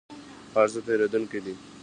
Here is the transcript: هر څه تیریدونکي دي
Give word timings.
هر 0.53 0.67
څه 0.73 0.79
تیریدونکي 0.87 1.39
دي 1.45 1.53